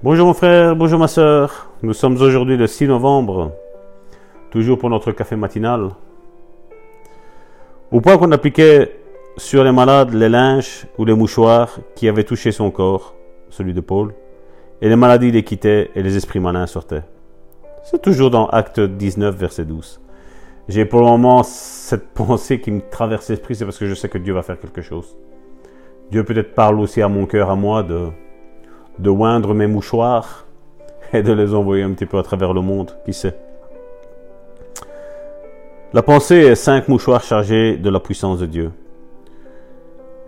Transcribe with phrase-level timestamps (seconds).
[0.00, 1.72] Bonjour mon frère, bonjour ma soeur.
[1.82, 3.50] Nous sommes aujourd'hui le 6 novembre,
[4.48, 5.88] toujours pour notre café matinal.
[7.90, 8.96] Au point qu'on appliquait
[9.36, 13.16] sur les malades les linges ou les mouchoirs qui avaient touché son corps,
[13.50, 14.14] celui de Paul,
[14.80, 17.02] et les maladies les quittaient et les esprits malins sortaient.
[17.82, 20.00] C'est toujours dans Acte 19, verset 12.
[20.68, 24.08] J'ai pour le moment cette pensée qui me traverse l'esprit, c'est parce que je sais
[24.08, 25.16] que Dieu va faire quelque chose.
[26.12, 28.10] Dieu peut-être parle aussi à mon cœur, à moi, de,
[28.98, 30.46] de oindre mes mouchoirs
[31.12, 33.36] et de les envoyer un petit peu à travers le monde, qui sait.
[35.92, 38.70] La pensée est cinq mouchoirs chargés de la puissance de Dieu.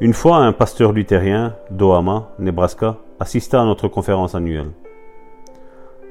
[0.00, 4.72] Une fois, un pasteur luthérien d'Ohama, Nebraska, assista à notre conférence annuelle.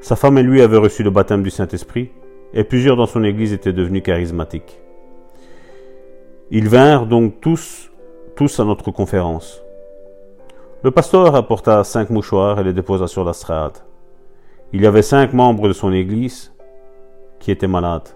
[0.01, 2.11] Sa femme et lui avaient reçu le baptême du Saint-Esprit,
[2.53, 4.79] et plusieurs dans son église étaient devenus charismatiques.
[6.49, 7.91] Ils vinrent donc tous,
[8.35, 9.61] tous à notre conférence.
[10.85, 13.79] Le pasteur apporta cinq mouchoirs et les déposa sur la strade.
[14.71, 16.53] Il y avait cinq membres de son église
[17.39, 18.09] qui étaient malades.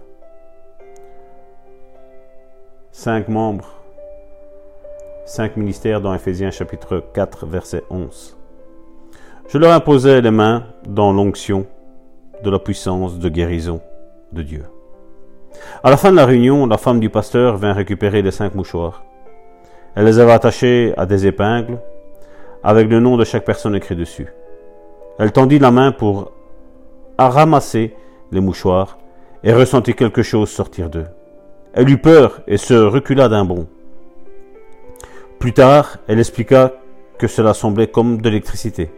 [2.91, 3.73] Cinq membres,
[5.25, 8.37] cinq ministères dans Éphésiens chapitre 4 verset 11.
[9.47, 11.65] Je leur imposais les mains dans l'onction
[12.43, 13.81] de la puissance de guérison
[14.31, 14.65] de Dieu.
[15.83, 19.03] À la fin de la réunion, la femme du pasteur vint récupérer les cinq mouchoirs.
[19.95, 21.79] Elle les avait attachés à des épingles,
[22.63, 24.27] avec le nom de chaque personne écrit dessus.
[25.17, 26.31] Elle tendit la main pour
[27.17, 27.93] ramasser
[28.31, 28.97] les mouchoirs
[29.43, 31.07] et ressentit quelque chose sortir d'eux.
[31.73, 33.67] Elle eut peur et se recula d'un bond.
[35.39, 36.73] Plus tard, elle expliqua
[37.17, 38.91] que cela semblait comme de l'électricité.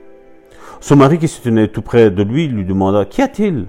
[0.79, 3.67] Son mari, qui se tenait tout près de lui, lui demanda Qu'y a-t-il?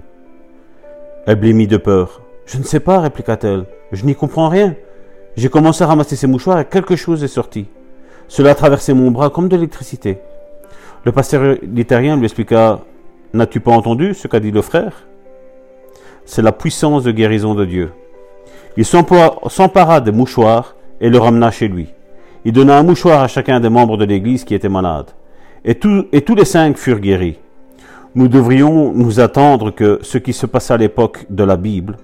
[1.27, 2.21] Elle blêmit de peur.
[2.45, 3.65] Je ne sais pas, répliqua-t-elle.
[3.91, 4.75] Je n'y comprends rien.
[5.35, 7.67] J'ai commencé à ramasser ses mouchoirs et quelque chose est sorti.
[8.33, 10.17] Cela a traversé mon bras comme de l'électricité.
[11.05, 12.79] Le pasteur luthérien lui expliqua
[13.31, 15.05] N'as-tu pas entendu ce qu'a dit le frère?
[16.25, 17.91] C'est la puissance de guérison de Dieu.
[18.75, 21.89] Il s'empara des mouchoirs et le ramena chez lui.
[22.43, 25.11] Il donna un mouchoir à chacun des membres de l'Église qui étaient malades.
[25.63, 25.79] Et,
[26.11, 27.37] et tous les cinq furent guéris.
[28.15, 31.97] Nous devrions nous attendre que ce qui se passait à l'époque de la Bible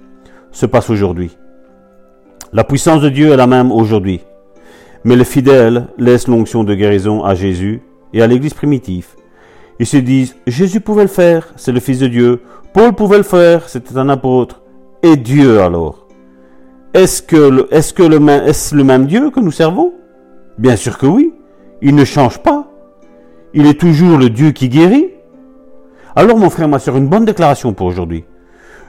[0.52, 1.36] se passe aujourd'hui.
[2.54, 4.22] La puissance de Dieu est la même aujourd'hui.
[5.04, 7.82] Mais les fidèles laissent l'onction de guérison à Jésus
[8.14, 9.08] et à l'Église primitive.
[9.80, 12.42] Ils se disent, Jésus pouvait le faire, c'est le Fils de Dieu.
[12.74, 14.62] Paul pouvait le faire, c'était un apôtre.
[15.02, 16.08] Et Dieu alors?
[16.94, 19.94] Est-ce que, est-ce le, est le même Dieu que nous servons?
[20.58, 21.34] Bien sûr que oui.
[21.82, 22.70] Il ne change pas.
[23.54, 25.12] Il est toujours le Dieu qui guérit.
[26.16, 28.26] Alors mon frère, ma soeur, une bonne déclaration pour aujourd'hui.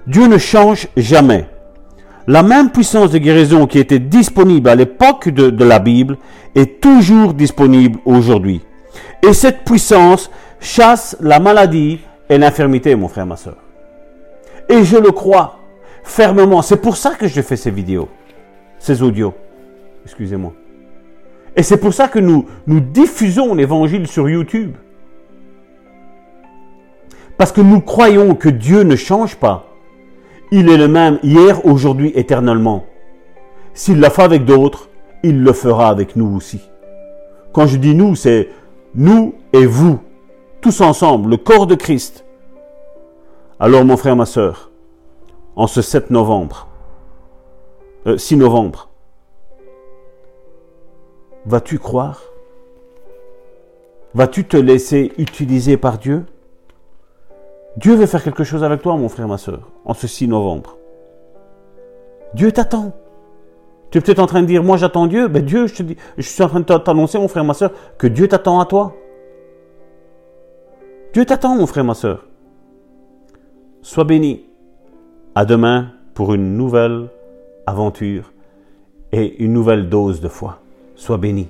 [0.06, 1.46] Dieu ne change jamais.
[2.26, 6.18] La même puissance de guérison qui était disponible à l'époque de, la Bible
[6.54, 8.60] est toujours disponible aujourd'hui.
[9.22, 13.56] Et cette puissance chasse la maladie et l'infirmité, mon frère, ma soeur.
[14.68, 15.58] Et je le crois
[16.04, 16.62] fermement.
[16.62, 18.08] C'est pour ça que je fais ces vidéos,
[18.78, 19.34] ces audios.
[20.04, 20.52] Excusez-moi.
[21.56, 24.76] Et c'est pour ça que nous, nous diffusons l'évangile sur YouTube.
[27.36, 29.69] Parce que nous croyons que Dieu ne change pas.
[30.52, 32.84] Il est le même hier, aujourd'hui, éternellement.
[33.72, 34.88] S'il l'a fait avec d'autres,
[35.22, 36.60] il le fera avec nous aussi.
[37.52, 38.48] Quand je dis nous, c'est
[38.94, 40.00] nous et vous,
[40.60, 42.24] tous ensemble, le corps de Christ.
[43.58, 44.70] Alors mon frère, ma soeur,
[45.54, 46.68] en ce 7 novembre,
[48.16, 48.88] 6 euh, novembre,
[51.46, 52.22] vas-tu croire?
[54.14, 56.24] Vas-tu te laisser utiliser par Dieu?
[57.76, 60.76] Dieu veut faire quelque chose avec toi, mon frère, ma soeur, en ce 6 novembre.
[62.34, 62.92] Dieu t'attend.
[63.90, 65.28] Tu es peut-être en train de dire, moi j'attends Dieu.
[65.28, 65.74] Ben Dieu, je,
[66.22, 68.94] suis en train de t'annoncer, mon frère, ma soeur, que Dieu t'attend à toi.
[71.12, 72.26] Dieu t'attend, mon frère, ma soeur.
[73.82, 74.44] Sois béni.
[75.34, 77.08] À demain pour une nouvelle
[77.66, 78.32] aventure
[79.12, 80.58] et une nouvelle dose de foi.
[80.94, 81.48] Sois béni.